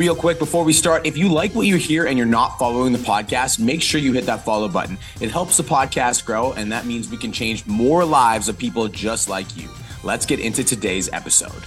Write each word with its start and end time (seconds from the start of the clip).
Real 0.00 0.16
quick 0.16 0.38
before 0.38 0.64
we 0.64 0.72
start, 0.72 1.04
if 1.04 1.18
you 1.18 1.28
like 1.28 1.54
what 1.54 1.66
you 1.66 1.76
hear 1.76 2.06
and 2.06 2.16
you're 2.16 2.26
not 2.26 2.58
following 2.58 2.94
the 2.94 2.98
podcast, 3.00 3.58
make 3.58 3.82
sure 3.82 4.00
you 4.00 4.14
hit 4.14 4.24
that 4.24 4.46
follow 4.46 4.66
button. 4.66 4.96
It 5.20 5.30
helps 5.30 5.58
the 5.58 5.62
podcast 5.62 6.24
grow, 6.24 6.54
and 6.54 6.72
that 6.72 6.86
means 6.86 7.10
we 7.10 7.18
can 7.18 7.32
change 7.32 7.66
more 7.66 8.02
lives 8.02 8.48
of 8.48 8.56
people 8.56 8.88
just 8.88 9.28
like 9.28 9.58
you. 9.58 9.68
Let's 10.02 10.24
get 10.24 10.40
into 10.40 10.64
today's 10.64 11.10
episode. 11.12 11.66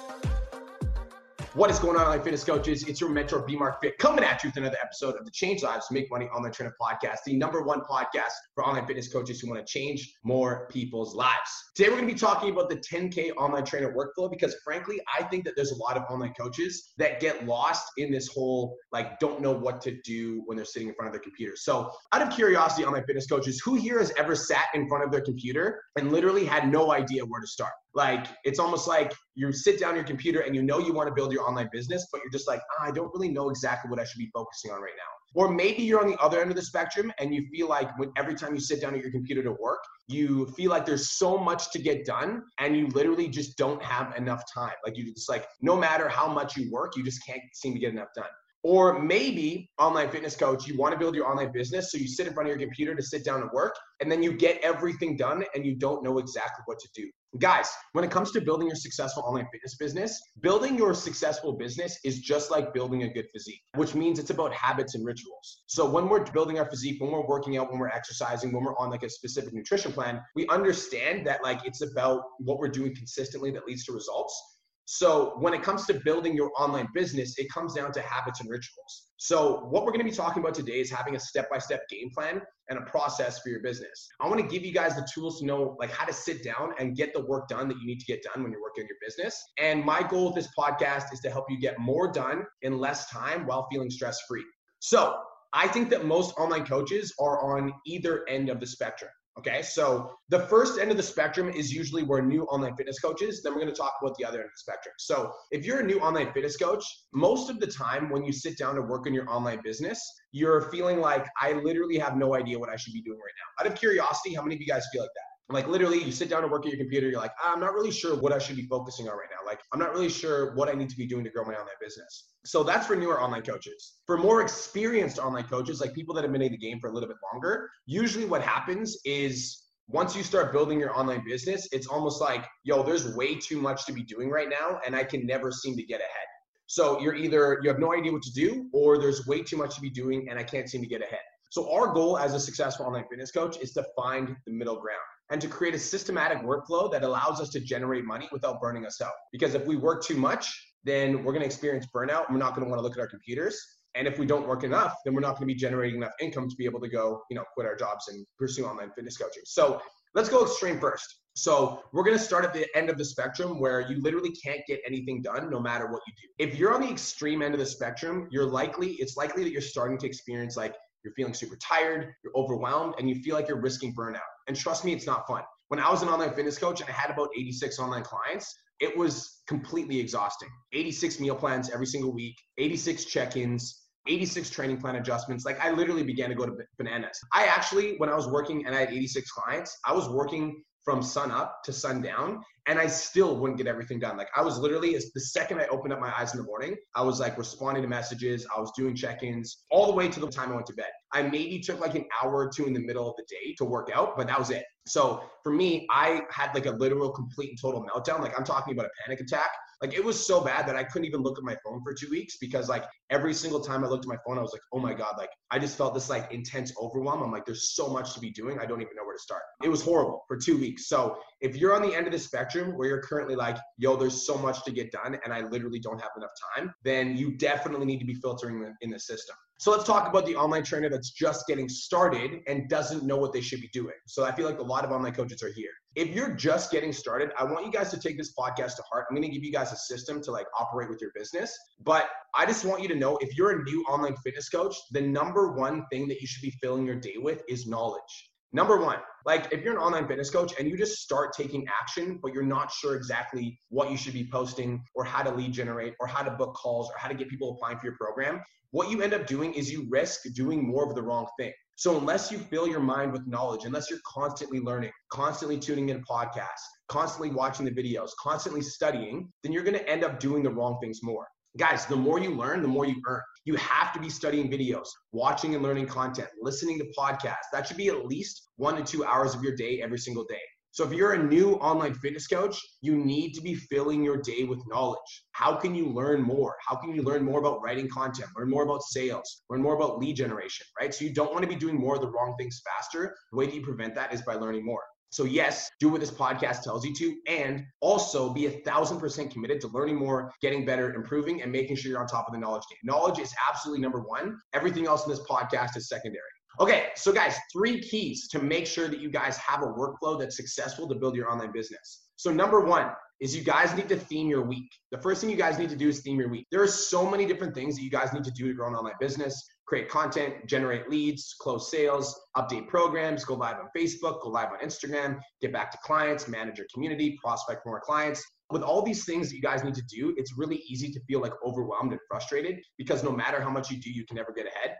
What 1.53 1.69
is 1.69 1.79
going 1.79 1.97
on, 1.97 2.03
online 2.03 2.23
fitness 2.23 2.45
coaches? 2.45 2.87
It's 2.87 3.01
your 3.01 3.09
mentor, 3.09 3.41
B 3.45 3.57
Mark 3.57 3.81
Fit, 3.81 3.97
coming 3.97 4.23
at 4.23 4.41
you 4.41 4.47
with 4.47 4.55
another 4.55 4.77
episode 4.81 5.15
of 5.17 5.25
the 5.25 5.31
Change 5.31 5.63
Lives 5.63 5.87
Make 5.91 6.09
Money 6.09 6.27
Online 6.27 6.53
Trainer 6.53 6.73
podcast, 6.81 7.17
the 7.25 7.35
number 7.35 7.61
one 7.61 7.81
podcast 7.81 8.31
for 8.55 8.63
online 8.63 8.87
fitness 8.87 9.11
coaches 9.11 9.41
who 9.41 9.49
want 9.49 9.59
to 9.59 9.69
change 9.69 10.13
more 10.23 10.65
people's 10.71 11.13
lives. 11.13 11.51
Today, 11.75 11.89
we're 11.89 11.97
going 11.97 12.07
to 12.07 12.13
be 12.13 12.17
talking 12.17 12.51
about 12.51 12.69
the 12.69 12.77
10K 12.77 13.31
online 13.35 13.65
trainer 13.65 13.93
workflow 13.93 14.31
because, 14.31 14.55
frankly, 14.63 15.01
I 15.19 15.23
think 15.23 15.43
that 15.43 15.57
there's 15.57 15.71
a 15.71 15.75
lot 15.75 15.97
of 15.97 16.03
online 16.09 16.33
coaches 16.39 16.93
that 16.97 17.19
get 17.19 17.45
lost 17.45 17.85
in 17.97 18.13
this 18.13 18.29
whole 18.29 18.77
like 18.93 19.19
don't 19.19 19.41
know 19.41 19.51
what 19.51 19.81
to 19.81 19.99
do 20.05 20.43
when 20.45 20.55
they're 20.55 20.65
sitting 20.65 20.87
in 20.87 20.95
front 20.95 21.07
of 21.09 21.11
their 21.11 21.21
computer. 21.21 21.57
So, 21.57 21.91
out 22.13 22.21
of 22.21 22.29
curiosity, 22.33 22.85
online 22.85 23.03
fitness 23.03 23.27
coaches, 23.27 23.59
who 23.59 23.75
here 23.75 23.99
has 23.99 24.13
ever 24.17 24.37
sat 24.37 24.67
in 24.73 24.87
front 24.87 25.03
of 25.03 25.11
their 25.11 25.19
computer 25.19 25.83
and 25.97 26.13
literally 26.13 26.45
had 26.45 26.71
no 26.71 26.93
idea 26.93 27.25
where 27.25 27.41
to 27.41 27.47
start? 27.47 27.73
Like 27.93 28.27
it's 28.43 28.59
almost 28.59 28.87
like 28.87 29.13
you 29.35 29.51
sit 29.51 29.79
down 29.79 29.95
your 29.95 30.03
computer 30.03 30.41
and 30.41 30.55
you 30.55 30.61
know 30.61 30.79
you 30.79 30.93
want 30.93 31.09
to 31.09 31.13
build 31.13 31.33
your 31.33 31.47
online 31.47 31.69
business, 31.71 32.07
but 32.11 32.21
you're 32.23 32.31
just 32.31 32.47
like, 32.47 32.61
oh, 32.71 32.87
I 32.87 32.91
don't 32.91 33.11
really 33.13 33.29
know 33.29 33.49
exactly 33.49 33.89
what 33.89 33.99
I 33.99 34.05
should 34.05 34.19
be 34.19 34.29
focusing 34.33 34.71
on 34.71 34.81
right 34.81 34.93
now. 34.97 35.11
Or 35.33 35.49
maybe 35.49 35.83
you're 35.83 36.01
on 36.01 36.09
the 36.09 36.17
other 36.17 36.41
end 36.41 36.49
of 36.49 36.55
the 36.55 36.61
spectrum 36.61 37.11
and 37.19 37.33
you 37.33 37.45
feel 37.53 37.67
like 37.67 37.97
when 37.97 38.11
every 38.17 38.35
time 38.35 38.53
you 38.53 38.61
sit 38.61 38.81
down 38.81 38.95
at 38.95 39.01
your 39.01 39.11
computer 39.11 39.43
to 39.43 39.51
work, 39.51 39.79
you 40.07 40.47
feel 40.57 40.69
like 40.71 40.85
there's 40.85 41.11
so 41.11 41.37
much 41.37 41.71
to 41.71 41.79
get 41.79 42.05
done 42.05 42.43
and 42.59 42.75
you 42.75 42.87
literally 42.87 43.27
just 43.27 43.57
don't 43.57 43.81
have 43.81 44.15
enough 44.17 44.43
time. 44.53 44.73
Like 44.85 44.97
you 44.97 45.13
just 45.13 45.29
like 45.29 45.45
no 45.61 45.75
matter 45.75 46.07
how 46.07 46.27
much 46.27 46.57
you 46.57 46.69
work, 46.71 46.97
you 46.97 47.03
just 47.03 47.25
can't 47.25 47.41
seem 47.53 47.73
to 47.73 47.79
get 47.79 47.91
enough 47.91 48.09
done. 48.15 48.25
Or 48.63 48.99
maybe 48.99 49.71
online 49.79 50.11
fitness 50.11 50.35
coach, 50.35 50.67
you 50.67 50.77
want 50.77 50.93
to 50.93 50.99
build 50.99 51.15
your 51.15 51.27
online 51.27 51.51
business. 51.51 51.91
So 51.91 51.97
you 51.97 52.07
sit 52.07 52.27
in 52.27 52.33
front 52.33 52.47
of 52.47 52.55
your 52.55 52.63
computer 52.65 52.93
to 52.93 53.01
sit 53.01 53.25
down 53.25 53.41
and 53.41 53.49
work, 53.51 53.75
and 54.01 54.11
then 54.11 54.21
you 54.21 54.33
get 54.33 54.59
everything 54.61 55.17
done 55.17 55.43
and 55.55 55.65
you 55.65 55.75
don't 55.75 56.03
know 56.03 56.19
exactly 56.19 56.61
what 56.65 56.77
to 56.79 56.87
do. 56.93 57.09
Guys, 57.39 57.69
when 57.93 58.03
it 58.03 58.11
comes 58.11 58.31
to 58.31 58.41
building 58.41 58.67
your 58.67 58.75
successful 58.75 59.23
online 59.23 59.47
fitness 59.53 59.75
business, 59.75 60.21
building 60.41 60.77
your 60.77 60.93
successful 60.93 61.53
business 61.53 61.97
is 62.03 62.19
just 62.19 62.51
like 62.51 62.73
building 62.73 63.03
a 63.03 63.07
good 63.07 63.25
physique, 63.31 63.61
which 63.75 63.95
means 63.95 64.19
it's 64.19 64.31
about 64.31 64.53
habits 64.53 64.95
and 64.95 65.05
rituals. 65.05 65.61
So 65.67 65.89
when 65.89 66.09
we're 66.09 66.25
building 66.25 66.59
our 66.59 66.69
physique, 66.69 66.99
when 66.99 67.09
we're 67.09 67.25
working 67.25 67.57
out, 67.57 67.71
when 67.71 67.79
we're 67.79 67.87
exercising, 67.87 68.51
when 68.51 68.65
we're 68.65 68.77
on 68.77 68.89
like 68.89 69.03
a 69.03 69.09
specific 69.09 69.53
nutrition 69.53 69.93
plan, 69.93 70.21
we 70.35 70.45
understand 70.49 71.25
that 71.25 71.41
like 71.41 71.65
it's 71.65 71.81
about 71.81 72.21
what 72.39 72.57
we're 72.59 72.67
doing 72.67 72.93
consistently 72.93 73.49
that 73.51 73.65
leads 73.65 73.85
to 73.85 73.93
results. 73.93 74.50
So 74.93 75.35
when 75.39 75.53
it 75.53 75.63
comes 75.63 75.85
to 75.85 76.01
building 76.03 76.35
your 76.35 76.51
online 76.59 76.89
business, 76.93 77.35
it 77.37 77.49
comes 77.49 77.73
down 77.73 77.93
to 77.93 78.01
habits 78.01 78.41
and 78.41 78.49
rituals. 78.49 79.07
So 79.15 79.61
what 79.69 79.85
we're 79.85 79.93
going 79.93 80.03
to 80.03 80.11
be 80.11 80.15
talking 80.15 80.43
about 80.43 80.53
today 80.53 80.81
is 80.81 80.91
having 80.91 81.15
a 81.15 81.19
step-by-step 81.19 81.87
game 81.89 82.09
plan 82.13 82.41
and 82.69 82.77
a 82.77 82.81
process 82.81 83.39
for 83.39 83.47
your 83.47 83.61
business. 83.61 84.09
I 84.19 84.27
want 84.27 84.41
to 84.41 84.47
give 84.47 84.65
you 84.65 84.73
guys 84.73 84.97
the 84.97 85.07
tools 85.13 85.39
to 85.39 85.45
know 85.45 85.77
like 85.79 85.91
how 85.91 86.03
to 86.03 86.11
sit 86.11 86.43
down 86.43 86.73
and 86.77 86.93
get 86.93 87.13
the 87.13 87.25
work 87.25 87.47
done 87.47 87.69
that 87.69 87.79
you 87.79 87.85
need 87.85 88.01
to 88.01 88.05
get 88.05 88.21
done 88.21 88.43
when 88.43 88.51
you're 88.51 88.61
working 88.61 88.83
on 88.83 88.89
your 88.89 88.97
business. 89.01 89.41
And 89.57 89.85
my 89.85 90.03
goal 90.03 90.25
with 90.25 90.35
this 90.35 90.49
podcast 90.59 91.13
is 91.13 91.21
to 91.21 91.31
help 91.31 91.45
you 91.49 91.57
get 91.57 91.79
more 91.79 92.11
done 92.11 92.43
in 92.61 92.77
less 92.77 93.09
time 93.09 93.47
while 93.47 93.69
feeling 93.71 93.89
stress-free. 93.89 94.43
So 94.79 95.15
I 95.53 95.69
think 95.69 95.89
that 95.91 96.03
most 96.03 96.37
online 96.37 96.65
coaches 96.65 97.13
are 97.17 97.39
on 97.55 97.71
either 97.85 98.27
end 98.27 98.49
of 98.49 98.59
the 98.59 98.67
spectrum. 98.67 99.11
Okay, 99.39 99.61
so 99.61 100.11
the 100.27 100.41
first 100.47 100.77
end 100.77 100.91
of 100.91 100.97
the 100.97 101.03
spectrum 101.03 101.49
is 101.49 101.73
usually 101.73 102.03
where 102.03 102.21
new 102.21 102.43
online 102.43 102.75
fitness 102.75 102.99
coaches. 102.99 103.41
Then 103.41 103.53
we're 103.53 103.61
going 103.61 103.71
to 103.71 103.77
talk 103.77 103.93
about 104.01 104.15
the 104.17 104.25
other 104.25 104.39
end 104.39 104.45
of 104.45 104.51
the 104.51 104.59
spectrum. 104.59 104.93
So 104.99 105.31
if 105.51 105.65
you're 105.65 105.79
a 105.79 105.83
new 105.83 105.99
online 105.99 106.33
fitness 106.33 106.57
coach, 106.57 106.83
most 107.13 107.49
of 107.49 107.59
the 107.59 107.67
time 107.67 108.09
when 108.09 108.25
you 108.25 108.33
sit 108.33 108.57
down 108.57 108.75
to 108.75 108.81
work 108.81 109.07
on 109.07 109.13
your 109.13 109.29
online 109.29 109.61
business, 109.63 110.01
you're 110.33 110.69
feeling 110.69 110.99
like 110.99 111.25
I 111.41 111.53
literally 111.53 111.97
have 111.97 112.17
no 112.17 112.35
idea 112.35 112.59
what 112.59 112.69
I 112.69 112.75
should 112.75 112.93
be 112.93 113.01
doing 113.01 113.19
right 113.19 113.33
now. 113.37 113.65
Out 113.65 113.71
of 113.71 113.79
curiosity, 113.79 114.35
how 114.35 114.41
many 114.41 114.55
of 114.55 114.61
you 114.61 114.67
guys 114.67 114.85
feel 114.91 115.01
like 115.01 115.11
that? 115.15 115.30
Like 115.49 115.67
literally, 115.67 116.01
you 116.01 116.11
sit 116.11 116.29
down 116.29 116.43
and 116.43 116.51
work 116.51 116.65
at 116.65 116.71
your 116.71 116.79
computer. 116.79 117.09
You're 117.09 117.19
like, 117.19 117.33
I'm 117.43 117.59
not 117.59 117.73
really 117.73 117.91
sure 117.91 118.15
what 118.15 118.31
I 118.31 118.39
should 118.39 118.55
be 118.55 118.67
focusing 118.67 119.09
on 119.09 119.17
right 119.17 119.27
now. 119.29 119.45
Like, 119.45 119.59
I'm 119.73 119.79
not 119.79 119.91
really 119.91 120.09
sure 120.09 120.55
what 120.55 120.69
I 120.69 120.73
need 120.73 120.89
to 120.89 120.95
be 120.95 121.05
doing 121.05 121.23
to 121.25 121.29
grow 121.29 121.43
my 121.43 121.53
online 121.53 121.75
business. 121.81 122.29
So 122.45 122.63
that's 122.63 122.87
for 122.87 122.95
newer 122.95 123.21
online 123.21 123.41
coaches. 123.41 123.97
For 124.05 124.17
more 124.17 124.41
experienced 124.41 125.19
online 125.19 125.43
coaches, 125.45 125.81
like 125.81 125.93
people 125.93 126.15
that 126.15 126.23
have 126.23 126.31
been 126.31 126.41
in 126.41 126.51
the 126.51 126.57
game 126.57 126.79
for 126.79 126.89
a 126.89 126.93
little 126.93 127.09
bit 127.09 127.17
longer, 127.33 127.69
usually 127.85 128.25
what 128.25 128.41
happens 128.41 128.97
is 129.03 129.63
once 129.87 130.15
you 130.15 130.23
start 130.23 130.53
building 130.53 130.79
your 130.79 130.97
online 130.97 131.23
business, 131.27 131.67
it's 131.73 131.87
almost 131.87 132.21
like, 132.21 132.45
yo, 132.63 132.81
there's 132.81 133.13
way 133.15 133.35
too 133.35 133.59
much 133.59 133.85
to 133.85 133.91
be 133.91 134.03
doing 134.03 134.29
right 134.29 134.47
now, 134.49 134.79
and 134.85 134.95
I 134.95 135.03
can 135.03 135.25
never 135.25 135.51
seem 135.51 135.75
to 135.75 135.83
get 135.83 135.99
ahead. 135.99 136.27
So 136.67 137.01
you're 137.01 137.15
either 137.15 137.59
you 137.61 137.69
have 137.69 137.79
no 137.79 137.93
idea 137.93 138.13
what 138.13 138.21
to 138.21 138.31
do, 138.31 138.69
or 138.71 138.97
there's 138.97 139.27
way 139.27 139.41
too 139.41 139.57
much 139.57 139.75
to 139.75 139.81
be 139.81 139.89
doing, 139.89 140.29
and 140.29 140.39
I 140.39 140.43
can't 140.43 140.69
seem 140.69 140.81
to 140.81 140.87
get 140.87 141.01
ahead. 141.01 141.19
So 141.49 141.69
our 141.73 141.93
goal 141.93 142.17
as 142.17 142.33
a 142.33 142.39
successful 142.39 142.85
online 142.85 143.03
fitness 143.09 143.29
coach 143.29 143.57
is 143.57 143.73
to 143.73 143.85
find 143.93 144.37
the 144.45 144.53
middle 144.53 144.79
ground 144.79 145.01
and 145.31 145.41
to 145.41 145.47
create 145.47 145.73
a 145.73 145.79
systematic 145.79 146.39
workflow 146.39 146.91
that 146.91 147.03
allows 147.03 147.39
us 147.39 147.49
to 147.49 147.59
generate 147.59 148.05
money 148.05 148.27
without 148.31 148.61
burning 148.61 148.85
us 148.85 149.01
out. 149.01 149.13
Because 149.31 149.55
if 149.55 149.65
we 149.65 149.77
work 149.77 150.03
too 150.03 150.17
much, 150.17 150.53
then 150.83 151.23
we're 151.23 151.31
going 151.31 151.41
to 151.41 151.45
experience 151.45 151.87
burnout. 151.95 152.29
We're 152.29 152.37
not 152.37 152.53
going 152.53 152.65
to 152.65 152.69
want 152.69 152.79
to 152.79 152.83
look 152.83 152.97
at 152.97 152.99
our 152.99 153.07
computers. 153.07 153.59
And 153.95 154.07
if 154.07 154.19
we 154.19 154.25
don't 154.25 154.47
work 154.47 154.63
enough, 154.63 154.95
then 155.03 155.13
we're 155.13 155.21
not 155.21 155.31
going 155.31 155.41
to 155.41 155.53
be 155.53 155.55
generating 155.55 155.97
enough 155.97 156.13
income 156.19 156.49
to 156.49 156.55
be 156.55 156.65
able 156.65 156.79
to 156.81 156.89
go, 156.89 157.21
you 157.29 157.35
know, 157.35 157.43
quit 157.53 157.65
our 157.65 157.75
jobs 157.75 158.07
and 158.09 158.25
pursue 158.37 158.65
online 158.65 158.91
fitness 158.95 159.17
coaching. 159.17 159.43
So 159.45 159.81
let's 160.15 160.29
go 160.29 160.43
extreme 160.43 160.79
first. 160.79 161.15
So 161.33 161.81
we're 161.93 162.03
going 162.03 162.17
to 162.17 162.23
start 162.23 162.43
at 162.43 162.53
the 162.53 162.67
end 162.75 162.89
of 162.89 162.97
the 162.97 163.05
spectrum 163.05 163.59
where 163.59 163.81
you 163.81 164.01
literally 164.01 164.31
can't 164.31 164.61
get 164.67 164.81
anything 164.85 165.21
done 165.21 165.49
no 165.49 165.61
matter 165.61 165.87
what 165.87 166.01
you 166.07 166.13
do. 166.21 166.49
If 166.49 166.59
you're 166.59 166.73
on 166.73 166.81
the 166.81 166.89
extreme 166.89 167.41
end 167.41 167.53
of 167.53 167.59
the 167.59 167.65
spectrum, 167.65 168.27
you're 168.31 168.47
likely, 168.47 168.93
it's 168.93 169.15
likely 169.15 169.43
that 169.43 169.51
you're 169.51 169.61
starting 169.61 169.97
to 169.99 170.05
experience 170.05 170.57
like 170.57 170.75
you're 171.03 171.13
feeling 171.13 171.33
super 171.33 171.57
tired, 171.57 172.13
you're 172.23 172.33
overwhelmed, 172.35 172.95
and 172.97 173.09
you 173.09 173.15
feel 173.15 173.35
like 173.35 173.47
you're 173.47 173.61
risking 173.61 173.93
burnout. 173.93 174.19
And 174.47 174.55
trust 174.55 174.85
me, 174.85 174.93
it's 174.93 175.05
not 175.05 175.27
fun. 175.27 175.43
When 175.69 175.79
I 175.79 175.89
was 175.89 176.01
an 176.01 176.09
online 176.09 176.33
fitness 176.33 176.57
coach 176.57 176.81
and 176.81 176.89
I 176.89 176.93
had 176.93 177.11
about 177.11 177.29
86 177.37 177.79
online 177.79 178.03
clients, 178.03 178.53
it 178.79 178.97
was 178.97 179.41
completely 179.47 179.99
exhausting. 179.99 180.49
86 180.73 181.19
meal 181.19 181.35
plans 181.35 181.69
every 181.69 181.85
single 181.85 182.11
week, 182.11 182.35
86 182.57 183.05
check 183.05 183.37
ins, 183.37 183.81
86 184.07 184.49
training 184.49 184.77
plan 184.77 184.95
adjustments. 184.95 185.45
Like 185.45 185.63
I 185.63 185.71
literally 185.71 186.03
began 186.03 186.29
to 186.29 186.35
go 186.35 186.45
to 186.45 186.53
bananas. 186.77 187.19
I 187.33 187.45
actually, 187.45 187.95
when 187.97 188.09
I 188.09 188.15
was 188.15 188.27
working 188.27 188.65
and 188.65 188.75
I 188.75 188.79
had 188.79 188.89
86 188.89 189.31
clients, 189.31 189.77
I 189.85 189.93
was 189.93 190.09
working 190.09 190.63
from 190.83 191.01
sun 191.01 191.31
up 191.31 191.63
to 191.63 191.73
sundown 191.73 192.41
and 192.67 192.77
I 192.77 192.87
still 192.87 193.37
wouldn't 193.37 193.57
get 193.57 193.67
everything 193.67 193.99
done. 193.99 194.17
Like 194.17 194.29
I 194.35 194.41
was 194.41 194.59
literally, 194.59 194.93
the 194.93 195.19
second 195.19 195.59
I 195.59 195.67
opened 195.67 195.93
up 195.93 195.99
my 195.99 196.13
eyes 196.17 196.33
in 196.33 196.39
the 196.39 196.45
morning, 196.45 196.75
I 196.95 197.01
was 197.01 197.19
like 197.19 197.37
responding 197.37 197.83
to 197.83 197.89
messages, 197.89 198.45
I 198.55 198.59
was 198.59 198.71
doing 198.77 198.95
check-ins 198.95 199.63
all 199.71 199.87
the 199.87 199.93
way 199.93 200.07
to 200.07 200.19
the 200.19 200.27
time 200.27 200.51
I 200.51 200.55
went 200.55 200.67
to 200.67 200.73
bed. 200.73 200.89
I 201.13 201.23
maybe 201.23 201.59
took 201.59 201.79
like 201.79 201.95
an 201.95 202.05
hour 202.21 202.33
or 202.33 202.49
two 202.49 202.65
in 202.65 202.73
the 202.73 202.79
middle 202.79 203.09
of 203.09 203.15
the 203.17 203.25
day 203.29 203.55
to 203.57 203.65
work 203.65 203.89
out, 203.93 204.15
but 204.15 204.27
that 204.27 204.37
was 204.37 204.49
it. 204.49 204.63
So 204.87 205.23
for 205.43 205.51
me, 205.51 205.87
I 205.89 206.21
had 206.29 206.53
like 206.53 206.65
a 206.65 206.71
literal, 206.71 207.11
complete 207.11 207.49
and 207.49 207.61
total 207.61 207.85
meltdown. 207.85 208.19
Like 208.19 208.37
I'm 208.37 208.45
talking 208.45 208.73
about 208.73 208.85
a 208.85 208.91
panic 209.03 209.21
attack. 209.21 209.49
Like 209.81 209.93
it 209.93 210.03
was 210.03 210.25
so 210.25 210.41
bad 210.41 210.67
that 210.67 210.75
I 210.75 210.83
couldn't 210.83 211.05
even 211.05 211.21
look 211.21 211.37
at 211.37 211.43
my 211.43 211.57
phone 211.65 211.81
for 211.83 211.93
two 211.93 212.09
weeks 212.09 212.37
because 212.39 212.69
like 212.69 212.85
every 213.09 213.33
single 213.33 213.59
time 213.59 213.83
I 213.83 213.87
looked 213.87 214.05
at 214.05 214.09
my 214.09 214.17
phone, 214.25 214.37
I 214.37 214.41
was 214.41 214.53
like, 214.53 214.61
oh 214.73 214.79
my 214.79 214.93
God, 214.93 215.15
like 215.17 215.29
I 215.49 215.57
just 215.57 215.77
felt 215.77 215.93
this 215.93 216.09
like 216.09 216.31
intense 216.31 216.71
overwhelm. 216.79 217.23
I'm 217.23 217.31
like, 217.31 217.45
there's 217.45 217.73
so 217.75 217.87
much 217.87 218.13
to 218.13 218.19
be 218.19 218.29
doing. 218.29 218.59
I 218.59 218.65
don't 218.65 218.81
even 218.81 218.95
know 218.95 219.03
where 219.03 219.15
to 219.15 219.21
start. 219.21 219.41
It 219.63 219.69
was 219.69 219.81
horrible 219.81 220.23
for 220.27 220.37
two 220.37 220.57
weeks. 220.57 220.87
So 220.87 221.17
if 221.41 221.55
you're 221.55 221.75
on 221.75 221.81
the 221.81 221.93
end 221.93 222.05
of 222.07 222.13
the 222.13 222.19
spectrum 222.19 222.77
where 222.77 222.87
you're 222.87 223.01
currently 223.01 223.35
like, 223.35 223.57
yo, 223.77 223.95
there's 223.95 224.25
so 224.25 224.37
much 224.37 224.63
to 224.63 224.71
get 224.71 224.91
done 224.91 225.17
and 225.23 225.33
I 225.33 225.41
literally 225.41 225.79
don't 225.79 225.99
have 225.99 226.11
enough 226.15 226.31
time, 226.55 226.73
then 226.83 227.17
you 227.17 227.35
definitely 227.37 227.85
need 227.85 227.99
to 227.99 228.05
be 228.05 228.13
filtering 228.13 228.73
in 228.81 228.89
the 228.89 228.99
system. 228.99 229.35
So 229.59 229.69
let's 229.69 229.83
talk 229.83 230.07
about 230.07 230.25
the 230.25 230.35
online 230.35 230.63
trainer 230.63 230.89
that's 230.89 231.11
just 231.11 231.45
getting 231.45 231.69
started 231.69 232.41
and 232.47 232.67
doesn't 232.67 233.03
know 233.03 233.17
what 233.17 233.31
they 233.31 233.41
should 233.41 233.61
be 233.61 233.69
doing. 233.71 233.93
So 234.07 234.25
I 234.25 234.31
feel 234.31 234.47
like 234.47 234.57
a 234.57 234.63
lot 234.63 234.83
of 234.83 234.91
online 234.91 235.13
coaches 235.13 235.43
are 235.43 235.51
here. 235.51 235.69
If 235.95 236.15
you're 236.15 236.33
just 236.33 236.71
getting 236.71 236.91
started, 236.91 237.29
I 237.37 237.43
want 237.43 237.67
you 237.67 237.71
guys 237.71 237.91
to 237.91 237.99
take 237.99 238.17
this 238.17 238.33
podcast 238.33 238.77
to 238.77 238.83
heart. 238.91 239.05
I'm 239.07 239.15
going 239.15 239.27
to 239.27 239.33
give 239.33 239.43
you 239.43 239.51
guys 239.51 239.71
a 239.71 239.75
system 239.75 240.19
to 240.23 240.31
like 240.31 240.47
operate 240.59 240.89
with 240.89 240.99
your 240.99 241.11
business. 241.13 241.55
But 241.83 242.09
I 242.33 242.47
just 242.47 242.65
want 242.65 242.81
you 242.81 242.87
to 242.87 242.95
know 242.95 243.17
if 243.17 243.37
you're 243.37 243.51
a 243.51 243.63
new 243.63 243.83
online 243.83 244.15
fitness 244.23 244.49
coach, 244.49 244.75
the 244.91 245.01
number 245.01 245.51
one 245.51 245.85
thing 245.91 246.07
that 246.07 246.21
you 246.21 246.27
should 246.27 246.41
be 246.41 246.57
filling 246.61 246.87
your 246.87 246.95
day 246.95 247.17
with 247.17 247.43
is 247.47 247.67
knowledge 247.67 248.30
Number 248.53 248.77
one, 248.77 248.97
like 249.25 249.47
if 249.53 249.63
you're 249.63 249.73
an 249.73 249.79
online 249.79 250.07
fitness 250.07 250.29
coach 250.29 250.53
and 250.59 250.67
you 250.67 250.77
just 250.77 251.01
start 251.01 251.31
taking 251.33 251.65
action, 251.81 252.19
but 252.21 252.33
you're 252.33 252.43
not 252.43 252.71
sure 252.71 252.95
exactly 252.95 253.57
what 253.69 253.89
you 253.89 253.95
should 253.95 254.13
be 254.13 254.27
posting 254.29 254.83
or 254.93 255.05
how 255.05 255.23
to 255.23 255.31
lead 255.31 255.53
generate 255.53 255.93
or 255.99 256.07
how 256.07 256.21
to 256.21 256.31
book 256.31 256.53
calls 256.55 256.89
or 256.89 256.97
how 256.97 257.07
to 257.07 257.13
get 257.13 257.29
people 257.29 257.51
applying 257.51 257.77
for 257.77 257.85
your 257.85 257.95
program, 257.95 258.41
what 258.71 258.89
you 258.89 259.01
end 259.01 259.13
up 259.13 259.25
doing 259.27 259.53
is 259.53 259.71
you 259.71 259.85
risk 259.89 260.21
doing 260.33 260.67
more 260.67 260.87
of 260.87 260.95
the 260.95 261.01
wrong 261.01 261.27
thing. 261.39 261.53
So 261.75 261.97
unless 261.97 262.31
you 262.31 262.37
fill 262.37 262.67
your 262.67 262.79
mind 262.79 263.11
with 263.11 263.25
knowledge, 263.25 263.65
unless 263.65 263.89
you're 263.89 263.99
constantly 264.05 264.59
learning, 264.59 264.91
constantly 265.11 265.57
tuning 265.57 265.89
in 265.89 266.03
podcasts, 266.03 266.67
constantly 266.89 267.31
watching 267.31 267.65
the 267.65 267.71
videos, 267.71 268.09
constantly 268.19 268.61
studying, 268.61 269.31
then 269.43 269.51
you're 269.51 269.63
going 269.63 269.77
to 269.77 269.89
end 269.89 270.03
up 270.03 270.19
doing 270.19 270.43
the 270.43 270.49
wrong 270.49 270.77
things 270.81 270.99
more. 271.01 271.27
Guys, 271.57 271.85
the 271.85 271.95
more 271.95 272.19
you 272.19 272.35
learn, 272.35 272.61
the 272.61 272.67
more 272.67 272.85
you 272.85 273.01
earn. 273.07 273.21
You 273.45 273.55
have 273.55 273.91
to 273.93 273.99
be 273.99 274.09
studying 274.09 274.51
videos, 274.51 274.87
watching 275.11 275.55
and 275.55 275.63
learning 275.63 275.87
content, 275.87 276.29
listening 276.41 276.77
to 276.77 276.85
podcasts. 276.97 277.49
That 277.51 277.67
should 277.67 277.77
be 277.77 277.87
at 277.87 278.05
least 278.05 278.49
one 278.57 278.75
to 278.75 278.83
two 278.83 279.03
hours 279.03 279.33
of 279.33 279.43
your 279.43 279.55
day 279.55 279.81
every 279.81 279.97
single 279.97 280.25
day. 280.25 280.41
So 280.73 280.85
if 280.85 280.93
you're 280.93 281.13
a 281.13 281.23
new 281.23 281.55
online 281.55 281.95
fitness 281.95 282.27
coach, 282.27 282.57
you 282.81 282.95
need 282.95 283.33
to 283.33 283.41
be 283.41 283.55
filling 283.55 284.03
your 284.03 284.17
day 284.17 284.45
with 284.45 284.59
knowledge. 284.67 285.25
How 285.31 285.55
can 285.55 285.75
you 285.75 285.87
learn 285.87 286.21
more? 286.21 286.55
How 286.65 286.75
can 286.75 286.95
you 286.95 287.01
learn 287.01 287.25
more 287.25 287.39
about 287.39 287.61
writing 287.61 287.89
content, 287.89 288.29
learn 288.37 288.49
more 288.49 288.63
about 288.63 288.83
sales, 288.83 289.41
learn 289.49 289.61
more 289.61 289.75
about 289.75 289.97
lead 289.97 290.15
generation, 290.15 290.65
right? 290.79 290.93
So 290.93 291.03
you 291.03 291.13
don't 291.13 291.33
want 291.33 291.41
to 291.41 291.49
be 291.49 291.55
doing 291.55 291.77
more 291.77 291.95
of 291.95 292.01
the 292.01 292.11
wrong 292.11 292.35
things 292.37 292.61
faster. 292.63 293.13
The 293.31 293.37
way 293.37 293.47
that 293.47 293.55
you 293.55 293.63
prevent 293.63 293.95
that 293.95 294.13
is 294.13 294.21
by 294.21 294.35
learning 294.35 294.63
more. 294.65 294.83
So 295.11 295.25
yes, 295.25 295.69
do 295.79 295.89
what 295.89 295.99
this 295.99 296.09
podcast 296.09 296.63
tells 296.63 296.85
you 296.85 296.95
to, 296.95 297.15
and 297.27 297.63
also 297.81 298.33
be 298.33 298.45
a 298.45 298.51
thousand 298.61 298.99
percent 298.99 299.31
committed 299.31 299.59
to 299.61 299.67
learning 299.67 299.97
more, 299.97 300.31
getting 300.41 300.65
better, 300.65 300.93
improving, 300.93 301.41
and 301.41 301.51
making 301.51 301.75
sure 301.75 301.91
you're 301.91 301.99
on 301.99 302.07
top 302.07 302.27
of 302.27 302.33
the 302.33 302.39
knowledge 302.39 302.63
game. 302.69 302.79
Knowledge 302.83 303.19
is 303.19 303.33
absolutely 303.49 303.81
number 303.81 303.99
one. 303.99 304.39
Everything 304.53 304.87
else 304.87 305.05
in 305.05 305.11
this 305.11 305.21
podcast 305.29 305.75
is 305.75 305.89
secondary. 305.89 306.21
Okay, 306.61 306.87
so 306.95 307.11
guys, 307.11 307.35
three 307.51 307.81
keys 307.81 308.27
to 308.29 308.39
make 308.39 308.65
sure 308.65 308.87
that 308.87 308.99
you 308.99 309.09
guys 309.09 309.37
have 309.37 309.63
a 309.63 309.67
workflow 309.67 310.17
that's 310.17 310.37
successful 310.37 310.87
to 310.87 310.95
build 310.95 311.15
your 311.15 311.29
online 311.29 311.51
business. 311.51 312.07
So 312.15 312.31
number 312.31 312.61
one 312.61 312.89
is 313.21 313.35
you 313.35 313.43
guys 313.43 313.73
need 313.75 313.87
to 313.87 313.95
theme 313.95 314.27
your 314.27 314.41
week. 314.41 314.69
The 314.91 314.97
first 314.97 315.21
thing 315.21 315.29
you 315.29 315.37
guys 315.37 315.57
need 315.57 315.69
to 315.69 315.75
do 315.75 315.87
is 315.87 316.01
theme 316.01 316.19
your 316.19 316.29
week. 316.29 316.47
There 316.51 316.61
are 316.61 316.67
so 316.67 317.09
many 317.09 317.25
different 317.25 317.53
things 317.55 317.75
that 317.75 317.83
you 317.83 317.89
guys 317.89 318.11
need 318.11 318.23
to 318.25 318.31
do 318.31 318.47
to 318.47 318.53
grow 318.53 318.67
an 318.67 318.75
online 318.75 318.95
business 318.99 319.47
create 319.71 319.87
content, 319.87 320.45
generate 320.47 320.89
leads, 320.89 321.33
close 321.39 321.71
sales, 321.71 322.19
update 322.35 322.67
programs, 322.67 323.23
go 323.23 323.35
live 323.35 323.55
on 323.55 323.69
Facebook, 323.73 324.21
go 324.21 324.27
live 324.27 324.49
on 324.49 324.59
Instagram, 324.59 325.17
get 325.39 325.53
back 325.53 325.71
to 325.71 325.77
clients, 325.81 326.27
manage 326.27 326.57
your 326.57 326.67
community, 326.73 327.17
prospect 327.23 327.65
more 327.65 327.79
clients. 327.79 328.21
With 328.49 328.63
all 328.63 328.81
these 328.81 329.05
things 329.05 329.29
that 329.29 329.35
you 329.37 329.41
guys 329.41 329.63
need 329.63 329.75
to 329.75 329.83
do, 329.83 330.13
it's 330.17 330.37
really 330.37 330.57
easy 330.67 330.91
to 330.91 330.99
feel 331.07 331.21
like 331.21 331.31
overwhelmed 331.45 331.93
and 331.93 332.01
frustrated 332.09 332.59
because 332.77 333.01
no 333.01 333.13
matter 333.13 333.39
how 333.39 333.49
much 333.49 333.71
you 333.71 333.77
do, 333.77 333.89
you 333.89 334.05
can 334.05 334.17
never 334.17 334.33
get 334.33 334.45
ahead. 334.45 334.75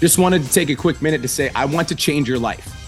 Just 0.00 0.18
wanted 0.18 0.42
to 0.42 0.52
take 0.52 0.70
a 0.70 0.74
quick 0.74 1.00
minute 1.00 1.22
to 1.22 1.28
say, 1.28 1.52
I 1.54 1.64
want 1.64 1.86
to 1.86 1.94
change 1.94 2.28
your 2.28 2.40
life. 2.40 2.87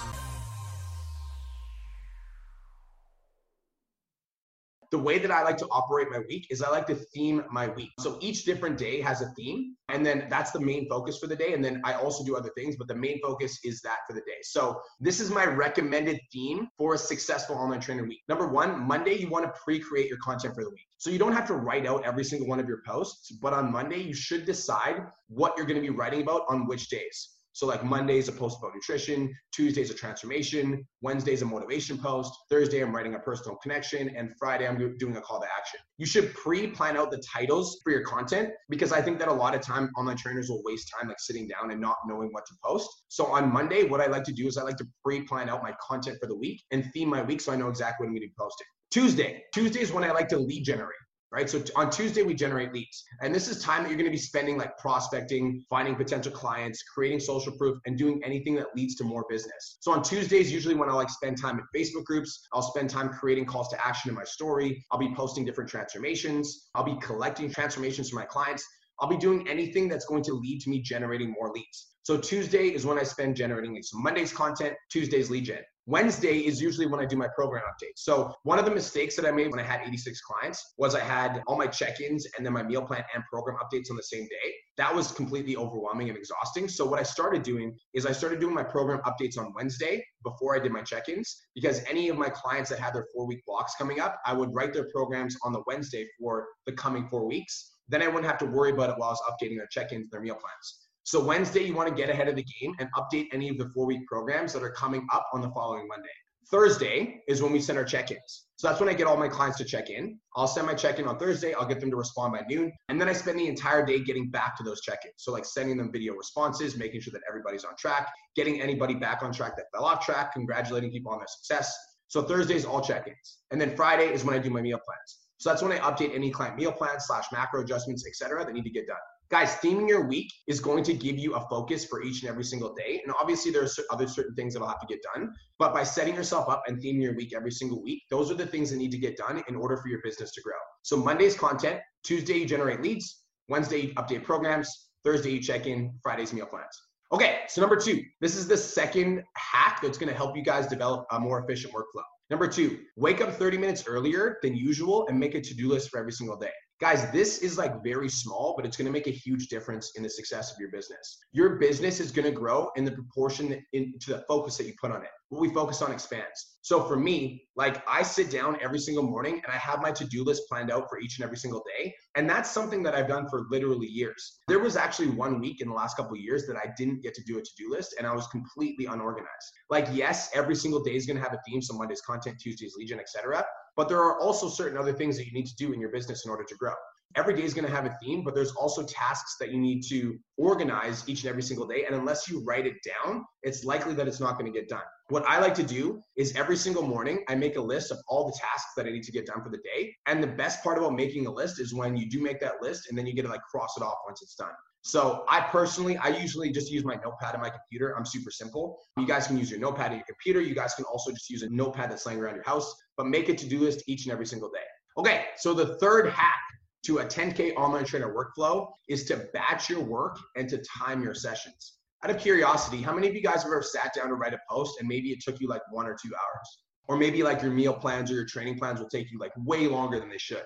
The 4.91 4.97
way 4.97 5.17
that 5.17 5.31
I 5.31 5.41
like 5.43 5.57
to 5.57 5.67
operate 5.71 6.09
my 6.11 6.19
week 6.27 6.47
is 6.49 6.61
I 6.61 6.69
like 6.69 6.85
to 6.87 6.95
theme 6.95 7.43
my 7.49 7.69
week. 7.69 7.91
So 7.99 8.17
each 8.21 8.43
different 8.43 8.77
day 8.77 8.99
has 9.01 9.21
a 9.21 9.29
theme, 9.37 9.75
and 9.87 10.05
then 10.05 10.27
that's 10.29 10.51
the 10.51 10.59
main 10.59 10.87
focus 10.89 11.17
for 11.17 11.27
the 11.27 11.35
day. 11.35 11.53
And 11.53 11.63
then 11.63 11.81
I 11.85 11.93
also 11.93 12.25
do 12.25 12.35
other 12.35 12.51
things, 12.57 12.75
but 12.75 12.87
the 12.87 12.95
main 12.95 13.21
focus 13.21 13.59
is 13.63 13.81
that 13.81 13.99
for 14.05 14.13
the 14.13 14.21
day. 14.21 14.41
So 14.43 14.81
this 14.99 15.21
is 15.21 15.31
my 15.31 15.45
recommended 15.45 16.19
theme 16.31 16.67
for 16.77 16.93
a 16.93 16.97
successful 16.97 17.55
online 17.55 17.79
trainer 17.79 18.03
week. 18.03 18.21
Number 18.27 18.47
one, 18.47 18.79
Monday, 18.81 19.13
you 19.13 19.29
want 19.29 19.45
to 19.45 19.51
pre 19.63 19.79
create 19.79 20.09
your 20.09 20.19
content 20.19 20.55
for 20.55 20.63
the 20.63 20.69
week. 20.69 20.87
So 20.97 21.09
you 21.09 21.17
don't 21.17 21.33
have 21.33 21.47
to 21.47 21.55
write 21.55 21.87
out 21.87 22.05
every 22.05 22.25
single 22.25 22.47
one 22.47 22.59
of 22.59 22.67
your 22.67 22.81
posts, 22.85 23.31
but 23.31 23.53
on 23.53 23.71
Monday, 23.71 24.01
you 24.01 24.13
should 24.13 24.45
decide 24.45 25.01
what 25.29 25.53
you're 25.55 25.65
going 25.65 25.81
to 25.81 25.81
be 25.81 25.89
writing 25.89 26.21
about 26.21 26.43
on 26.49 26.67
which 26.67 26.89
days. 26.89 27.29
So 27.53 27.67
like 27.67 27.83
Monday's 27.83 28.27
a 28.27 28.31
post 28.31 28.57
about 28.59 28.73
nutrition, 28.73 29.33
Tuesday's 29.51 29.89
a 29.89 29.93
transformation, 29.93 30.87
Wednesday's 31.01 31.41
a 31.41 31.45
motivation 31.45 31.97
post, 31.97 32.33
Thursday 32.49 32.81
I'm 32.81 32.95
writing 32.95 33.15
a 33.15 33.19
personal 33.19 33.57
connection, 33.57 34.09
and 34.15 34.31
Friday 34.39 34.67
I'm 34.67 34.97
doing 34.97 35.17
a 35.17 35.21
call 35.21 35.41
to 35.41 35.47
action. 35.57 35.79
You 35.97 36.05
should 36.05 36.33
pre-plan 36.33 36.97
out 36.97 37.11
the 37.11 37.21
titles 37.33 37.79
for 37.83 37.91
your 37.91 38.03
content 38.03 38.49
because 38.69 38.91
I 38.91 39.01
think 39.01 39.19
that 39.19 39.27
a 39.27 39.33
lot 39.33 39.53
of 39.53 39.61
time 39.61 39.91
online 39.97 40.17
trainers 40.17 40.49
will 40.49 40.63
waste 40.63 40.91
time 40.97 41.09
like 41.09 41.19
sitting 41.19 41.47
down 41.47 41.71
and 41.71 41.81
not 41.81 41.97
knowing 42.07 42.29
what 42.31 42.45
to 42.47 42.53
post. 42.63 42.89
So 43.09 43.25
on 43.27 43.51
Monday, 43.51 43.83
what 43.83 44.01
I 44.01 44.07
like 44.07 44.23
to 44.25 44.33
do 44.33 44.47
is 44.47 44.57
I 44.57 44.63
like 44.63 44.77
to 44.77 44.87
pre-plan 45.03 45.49
out 45.49 45.61
my 45.61 45.73
content 45.85 46.17
for 46.21 46.27
the 46.27 46.35
week 46.35 46.61
and 46.71 46.89
theme 46.93 47.09
my 47.09 47.21
week 47.21 47.41
so 47.41 47.51
I 47.51 47.55
know 47.57 47.67
exactly 47.67 48.05
what 48.05 48.09
I'm 48.09 48.13
going 48.13 48.21
to 48.21 48.27
be 48.27 48.33
posting. 48.39 48.67
Tuesday. 48.91 49.43
Tuesday 49.53 49.81
is 49.81 49.91
when 49.91 50.03
I 50.03 50.11
like 50.11 50.27
to 50.29 50.37
lead 50.37 50.63
generate 50.63 50.97
right? 51.31 51.49
So 51.49 51.63
on 51.75 51.89
Tuesday, 51.89 52.23
we 52.23 52.33
generate 52.33 52.73
leads. 52.73 53.03
And 53.21 53.33
this 53.33 53.47
is 53.47 53.63
time 53.63 53.83
that 53.83 53.89
you're 53.89 53.97
going 53.97 54.09
to 54.09 54.11
be 54.11 54.17
spending 54.17 54.57
like 54.57 54.77
prospecting, 54.77 55.63
finding 55.69 55.95
potential 55.95 56.31
clients, 56.31 56.83
creating 56.83 57.19
social 57.19 57.53
proof, 57.53 57.79
and 57.85 57.97
doing 57.97 58.21
anything 58.23 58.55
that 58.55 58.67
leads 58.75 58.95
to 58.95 59.03
more 59.03 59.25
business. 59.29 59.77
So 59.79 59.91
on 59.91 60.03
Tuesdays, 60.03 60.51
usually 60.51 60.75
when 60.75 60.89
I 60.89 60.93
like 60.93 61.09
spend 61.09 61.41
time 61.41 61.59
in 61.59 61.65
Facebook 61.79 62.03
groups, 62.03 62.47
I'll 62.53 62.61
spend 62.61 62.89
time 62.89 63.09
creating 63.09 63.45
calls 63.45 63.69
to 63.69 63.85
action 63.85 64.09
in 64.09 64.15
my 64.15 64.25
story. 64.25 64.85
I'll 64.91 64.99
be 64.99 65.13
posting 65.15 65.45
different 65.45 65.69
transformations. 65.69 66.69
I'll 66.75 66.83
be 66.83 66.97
collecting 67.01 67.49
transformations 67.49 68.09
from 68.09 68.19
my 68.19 68.25
clients. 68.25 68.65
I'll 69.01 69.09
be 69.09 69.17
doing 69.17 69.47
anything 69.47 69.89
that's 69.89 70.05
going 70.05 70.23
to 70.23 70.33
lead 70.33 70.61
to 70.61 70.69
me 70.69 70.81
generating 70.81 71.31
more 71.31 71.51
leads. 71.51 71.87
So 72.03 72.17
Tuesday 72.17 72.67
is 72.67 72.85
when 72.85 72.99
I 72.99 73.03
spend 73.03 73.35
generating 73.35 73.73
leads. 73.73 73.89
So 73.89 73.97
Monday's 73.97 74.31
content, 74.31 74.75
Tuesday's 74.91 75.29
lead 75.29 75.45
gen. 75.45 75.61
Wednesday 75.87 76.39
is 76.39 76.61
usually 76.61 76.85
when 76.85 76.99
I 76.99 77.05
do 77.05 77.15
my 77.15 77.27
program 77.35 77.63
updates. 77.63 77.97
So 77.97 78.33
one 78.43 78.59
of 78.59 78.65
the 78.65 78.71
mistakes 78.71 79.15
that 79.15 79.25
I 79.25 79.31
made 79.31 79.49
when 79.49 79.59
I 79.59 79.63
had 79.63 79.81
86 79.81 80.21
clients 80.21 80.73
was 80.77 80.93
I 80.93 80.99
had 80.99 81.41
all 81.47 81.57
my 81.57 81.65
check-ins 81.65 82.27
and 82.37 82.45
then 82.45 82.53
my 82.53 82.61
meal 82.61 82.83
plan 82.83 83.03
and 83.15 83.23
program 83.31 83.57
updates 83.57 83.89
on 83.89 83.97
the 83.97 84.03
same 84.03 84.23
day. 84.23 84.53
That 84.77 84.93
was 84.93 85.11
completely 85.11 85.55
overwhelming 85.55 86.09
and 86.09 86.17
exhausting. 86.17 86.67
So 86.67 86.85
what 86.85 86.99
I 86.99 87.03
started 87.03 87.41
doing 87.41 87.75
is 87.93 88.05
I 88.05 88.11
started 88.11 88.39
doing 88.39 88.53
my 88.53 88.63
program 88.63 89.01
updates 89.01 89.39
on 89.39 89.53
Wednesday 89.55 90.05
before 90.23 90.55
I 90.55 90.59
did 90.59 90.71
my 90.71 90.83
check-ins 90.83 91.45
because 91.55 91.83
any 91.89 92.09
of 92.09 92.17
my 92.17 92.29
clients 92.29 92.69
that 92.69 92.79
had 92.79 92.93
their 92.93 93.07
four-week 93.13 93.43
blocks 93.45 93.73
coming 93.75 93.99
up, 93.99 94.19
I 94.25 94.33
would 94.33 94.53
write 94.53 94.73
their 94.73 94.87
programs 94.93 95.35
on 95.43 95.51
the 95.51 95.63
Wednesday 95.65 96.07
for 96.19 96.47
the 96.67 96.73
coming 96.73 97.07
four 97.09 97.27
weeks. 97.27 97.70
Then 97.91 98.01
I 98.01 98.07
wouldn't 98.07 98.25
have 98.25 98.37
to 98.39 98.45
worry 98.45 98.71
about 98.71 98.89
it 98.89 98.95
while 98.97 99.09
I 99.09 99.11
was 99.11 99.21
updating 99.29 99.57
their 99.57 99.67
check-ins, 99.67 100.09
their 100.09 100.21
meal 100.21 100.35
plans. 100.35 100.87
So 101.03 101.21
Wednesday, 101.21 101.63
you 101.63 101.75
want 101.75 101.89
to 101.89 101.95
get 101.95 102.09
ahead 102.09 102.29
of 102.29 102.37
the 102.37 102.43
game 102.43 102.73
and 102.79 102.87
update 102.97 103.27
any 103.33 103.49
of 103.49 103.57
the 103.57 103.69
four 103.75 103.85
week 103.85 104.07
programs 104.07 104.53
that 104.53 104.63
are 104.63 104.71
coming 104.71 105.05
up 105.11 105.27
on 105.33 105.41
the 105.41 105.49
following 105.49 105.87
Monday. 105.89 106.07
Thursday 106.49 107.21
is 107.27 107.41
when 107.41 107.51
we 107.51 107.59
send 107.59 107.77
our 107.77 107.83
check-ins. 107.83 108.45
So 108.55 108.67
that's 108.67 108.79
when 108.79 108.89
I 108.89 108.93
get 108.93 109.07
all 109.07 109.17
my 109.17 109.27
clients 109.27 109.57
to 109.57 109.65
check 109.65 109.89
in. 109.89 110.19
I'll 110.35 110.47
send 110.47 110.67
my 110.67 110.73
check-in 110.73 111.07
on 111.07 111.17
Thursday. 111.17 111.53
I'll 111.53 111.65
get 111.65 111.79
them 111.79 111.89
to 111.91 111.97
respond 111.97 112.33
by 112.33 112.43
noon. 112.47 112.71
And 112.89 112.99
then 112.99 113.09
I 113.09 113.13
spend 113.13 113.39
the 113.39 113.47
entire 113.47 113.85
day 113.85 113.99
getting 114.03 114.29
back 114.29 114.57
to 114.57 114.63
those 114.63 114.81
check-ins. 114.81 115.15
So 115.17 115.31
like 115.31 115.45
sending 115.45 115.77
them 115.77 115.91
video 115.91 116.13
responses, 116.13 116.77
making 116.77 117.01
sure 117.01 117.11
that 117.13 117.21
everybody's 117.27 117.63
on 117.63 117.75
track, 117.77 118.07
getting 118.35 118.61
anybody 118.61 118.95
back 118.95 119.21
on 119.23 119.33
track 119.33 119.57
that 119.57 119.65
fell 119.73 119.85
off 119.85 120.05
track, 120.05 120.33
congratulating 120.33 120.91
people 120.91 121.11
on 121.11 121.19
their 121.19 121.27
success. 121.27 121.73
So 122.07 122.21
Thursday 122.21 122.55
is 122.55 122.65
all 122.65 122.81
check-ins. 122.81 123.37
And 123.51 123.59
then 123.59 123.75
Friday 123.75 124.13
is 124.13 124.23
when 124.23 124.35
I 124.35 124.39
do 124.39 124.49
my 124.49 124.61
meal 124.61 124.79
plans. 124.85 125.20
So 125.41 125.49
that's 125.49 125.63
when 125.63 125.71
I 125.71 125.79
update 125.79 126.13
any 126.13 126.29
client 126.29 126.55
meal 126.55 126.71
plans 126.71 127.05
slash 127.07 127.25
macro 127.31 127.61
adjustments, 127.61 128.05
et 128.05 128.15
cetera, 128.15 128.45
that 128.45 128.53
need 128.53 128.61
to 128.61 128.69
get 128.69 128.85
done. 128.85 128.97
Guys, 129.29 129.55
theming 129.55 129.89
your 129.89 130.05
week 130.05 130.31
is 130.45 130.59
going 130.59 130.83
to 130.83 130.93
give 130.93 131.17
you 131.17 131.33
a 131.33 131.41
focus 131.49 131.83
for 131.83 132.03
each 132.03 132.21
and 132.21 132.29
every 132.29 132.43
single 132.43 132.75
day. 132.75 133.01
And 133.03 133.11
obviously, 133.19 133.49
there 133.49 133.63
are 133.63 133.69
other 133.89 134.07
certain 134.07 134.35
things 134.35 134.53
that'll 134.53 134.67
have 134.67 134.79
to 134.81 134.85
get 134.85 134.99
done. 135.15 135.33
But 135.57 135.73
by 135.73 135.81
setting 135.81 136.13
yourself 136.13 136.47
up 136.47 136.61
and 136.67 136.77
theming 136.77 137.01
your 137.01 137.15
week 137.15 137.33
every 137.35 137.49
single 137.49 137.81
week, 137.81 138.03
those 138.11 138.29
are 138.29 138.35
the 138.35 138.45
things 138.45 138.69
that 138.69 138.75
need 138.75 138.91
to 138.91 138.99
get 138.99 139.17
done 139.17 139.41
in 139.47 139.55
order 139.55 139.77
for 139.77 139.87
your 139.87 139.99
business 140.03 140.31
to 140.33 140.41
grow. 140.41 140.53
So 140.83 140.95
Monday's 140.95 141.35
content, 141.35 141.79
Tuesday 142.03 142.37
you 142.37 142.45
generate 142.45 142.83
leads, 142.83 143.23
Wednesday 143.49 143.87
you 143.87 143.93
update 143.95 144.23
programs, 144.23 144.89
Thursday 145.03 145.31
you 145.31 145.41
check 145.41 145.65
in, 145.65 145.91
Friday's 146.03 146.33
meal 146.33 146.45
plans. 146.45 146.79
Okay, 147.11 147.39
so 147.47 147.61
number 147.61 147.77
two, 147.77 148.03
this 148.19 148.35
is 148.35 148.47
the 148.47 148.55
second 148.55 149.23
hack 149.35 149.79
that's 149.81 149.97
to 149.97 150.13
help 150.13 150.37
you 150.37 150.43
guys 150.43 150.67
develop 150.67 151.07
a 151.11 151.19
more 151.19 151.43
efficient 151.43 151.73
workflow. 151.73 152.03
Number 152.31 152.47
two, 152.47 152.79
wake 152.95 153.19
up 153.19 153.33
30 153.33 153.57
minutes 153.57 153.83
earlier 153.85 154.37
than 154.41 154.55
usual 154.55 155.05
and 155.09 155.19
make 155.19 155.35
a 155.35 155.41
to 155.41 155.53
do 155.53 155.67
list 155.67 155.89
for 155.89 155.99
every 155.99 156.13
single 156.13 156.37
day. 156.37 156.51
Guys, 156.79 157.11
this 157.11 157.39
is 157.39 157.57
like 157.57 157.83
very 157.83 158.07
small, 158.07 158.53
but 158.55 158.65
it's 158.65 158.77
to 158.77 158.89
make 158.89 159.05
a 159.05 159.11
huge 159.11 159.49
difference 159.49 159.91
in 159.97 160.01
the 160.01 160.09
success 160.09 160.49
of 160.49 160.57
your 160.57 160.71
business. 160.71 161.19
Your 161.33 161.57
business 161.57 161.99
is 161.99 162.09
to 162.13 162.31
grow 162.31 162.69
in 162.77 162.85
the 162.85 162.91
proportion 162.93 163.61
into 163.73 164.13
the 164.13 164.23
focus 164.29 164.55
that 164.57 164.65
you 164.65 164.73
put 164.79 164.91
on 164.91 165.03
it. 165.03 165.09
What 165.27 165.41
we 165.41 165.49
focus 165.53 165.81
on 165.81 165.91
expands. 165.91 166.57
So 166.61 166.85
for 166.85 166.95
me, 166.95 167.43
like 167.57 167.83
I 167.85 168.01
sit 168.01 168.31
down 168.31 168.57
every 168.61 168.79
single 168.79 169.03
morning 169.03 169.41
and 169.43 169.53
I 169.53 169.57
have 169.57 169.81
my 169.81 169.91
to-do 169.91 170.23
list 170.23 170.43
planned 170.47 170.71
out 170.71 170.87
for 170.89 171.01
each 171.01 171.19
and 171.19 171.25
every 171.25 171.37
single 171.37 171.61
day. 171.77 171.93
And 172.15 172.29
that's 172.29 172.51
something 172.51 172.83
that 172.83 172.93
I've 172.93 173.07
done 173.07 173.29
for 173.29 173.45
literally 173.49 173.87
years. 173.87 174.39
There 174.47 174.59
was 174.59 174.75
actually 174.75 175.07
one 175.09 175.39
week 175.39 175.61
in 175.61 175.69
the 175.69 175.73
last 175.73 175.95
couple 175.95 176.13
of 176.13 176.19
years 176.19 176.45
that 176.47 176.57
I 176.57 176.73
didn't 176.77 177.01
get 177.01 177.13
to 177.15 177.23
do 177.23 177.37
a 177.37 177.41
to-do 177.41 177.69
list 177.69 177.95
and 177.97 178.05
I 178.05 178.13
was 178.13 178.27
completely 178.27 178.85
unorganized. 178.85 179.51
Like, 179.69 179.87
yes, 179.93 180.29
every 180.33 180.55
single 180.55 180.83
day 180.83 180.95
is 180.95 181.05
going 181.05 181.17
to 181.17 181.23
have 181.23 181.33
a 181.33 181.39
theme. 181.47 181.61
So 181.61 181.73
Monday's 181.75 182.01
content, 182.01 182.37
Tuesday's 182.39 182.75
lead 182.77 182.87
gen, 182.87 182.99
etc 182.99 183.43
But 183.77 183.87
there 183.87 183.99
are 183.99 184.19
also 184.19 184.49
certain 184.49 184.77
other 184.77 184.93
things 184.93 185.15
that 185.17 185.25
you 185.25 185.31
need 185.31 185.45
to 185.45 185.55
do 185.55 185.71
in 185.71 185.79
your 185.79 185.91
business 185.91 186.25
in 186.25 186.31
order 186.31 186.43
to 186.43 186.55
grow 186.55 186.73
every 187.15 187.35
day 187.35 187.43
is 187.43 187.53
going 187.53 187.65
to 187.65 187.73
have 187.73 187.85
a 187.85 187.97
theme, 188.01 188.23
but 188.23 188.35
there's 188.35 188.51
also 188.51 188.83
tasks 188.83 189.35
that 189.39 189.51
you 189.51 189.59
need 189.59 189.81
to 189.89 190.17
organize 190.37 191.07
each 191.07 191.23
and 191.23 191.29
every 191.29 191.43
single 191.43 191.67
day. 191.67 191.85
And 191.85 191.95
unless 191.95 192.29
you 192.29 192.43
write 192.43 192.65
it 192.65 192.75
down, 192.85 193.23
it's 193.43 193.63
likely 193.63 193.93
that 193.95 194.07
it's 194.07 194.19
not 194.19 194.37
going 194.37 194.51
to 194.51 194.57
get 194.57 194.69
done. 194.69 194.83
What 195.09 195.25
I 195.27 195.39
like 195.39 195.55
to 195.55 195.63
do 195.63 196.01
is 196.15 196.33
every 196.35 196.55
single 196.55 196.83
morning, 196.83 197.23
I 197.27 197.35
make 197.35 197.57
a 197.57 197.61
list 197.61 197.91
of 197.91 197.99
all 198.07 198.27
the 198.27 198.37
tasks 198.39 198.71
that 198.77 198.85
I 198.85 198.91
need 198.91 199.03
to 199.03 199.11
get 199.11 199.25
done 199.25 199.43
for 199.43 199.49
the 199.49 199.57
day. 199.57 199.93
And 200.07 200.23
the 200.23 200.27
best 200.27 200.63
part 200.63 200.77
about 200.77 200.93
making 200.93 201.27
a 201.27 201.31
list 201.31 201.59
is 201.59 201.73
when 201.73 201.97
you 201.97 202.09
do 202.09 202.21
make 202.21 202.39
that 202.39 202.61
list 202.61 202.87
and 202.89 202.97
then 202.97 203.05
you 203.05 203.13
get 203.13 203.23
to 203.23 203.29
like 203.29 203.41
cross 203.41 203.75
it 203.77 203.83
off 203.83 203.97
once 204.05 204.21
it's 204.21 204.35
done. 204.35 204.53
So 204.83 205.25
I 205.27 205.41
personally, 205.41 205.97
I 205.97 206.07
usually 206.07 206.51
just 206.51 206.71
use 206.71 206.83
my 206.83 206.95
notepad 206.95 207.35
on 207.35 207.41
my 207.41 207.49
computer. 207.49 207.95
I'm 207.95 208.05
super 208.05 208.31
simple. 208.31 208.79
You 208.97 209.05
guys 209.05 209.27
can 209.27 209.37
use 209.37 209.51
your 209.51 209.59
notepad 209.59 209.91
on 209.91 209.97
your 209.97 210.05
computer. 210.07 210.41
You 210.41 210.55
guys 210.55 210.73
can 210.73 210.85
also 210.85 211.11
just 211.11 211.29
use 211.29 211.43
a 211.43 211.49
notepad 211.49 211.91
that's 211.91 212.05
laying 212.05 212.19
around 212.19 212.35
your 212.35 212.45
house, 212.45 212.73
but 212.97 213.05
make 213.05 213.29
a 213.29 213.35
to-do 213.35 213.59
list 213.59 213.83
each 213.87 214.05
and 214.05 214.13
every 214.13 214.25
single 214.25 214.49
day. 214.49 214.63
Okay, 214.97 215.25
so 215.37 215.53
the 215.53 215.77
third 215.77 216.09
hack 216.09 216.41
to 216.83 216.99
a 216.99 217.05
10K 217.05 217.55
online 217.55 217.85
trainer 217.85 218.13
workflow 218.13 218.67
is 218.89 219.05
to 219.05 219.27
batch 219.33 219.69
your 219.69 219.81
work 219.81 220.17
and 220.35 220.49
to 220.49 220.63
time 220.77 221.03
your 221.03 221.13
sessions. 221.13 221.77
Out 222.03 222.09
of 222.09 222.17
curiosity, 222.17 222.81
how 222.81 222.93
many 222.93 223.07
of 223.07 223.13
you 223.13 223.21
guys 223.21 223.43
have 223.43 223.51
ever 223.51 223.61
sat 223.61 223.93
down 223.93 224.07
to 224.07 224.15
write 224.15 224.33
a 224.33 224.39
post 224.49 224.79
and 224.79 224.87
maybe 224.87 225.11
it 225.11 225.19
took 225.21 225.39
you 225.39 225.47
like 225.47 225.61
one 225.71 225.85
or 225.85 225.95
two 226.01 226.11
hours? 226.15 226.63
Or 226.87 226.97
maybe 226.97 227.21
like 227.21 227.41
your 227.41 227.51
meal 227.51 227.73
plans 227.73 228.09
or 228.09 228.15
your 228.15 228.25
training 228.25 228.57
plans 228.57 228.79
will 228.79 228.89
take 228.89 229.11
you 229.11 229.19
like 229.19 229.31
way 229.37 229.67
longer 229.67 229.99
than 229.99 230.09
they 230.09 230.17
should. 230.17 230.43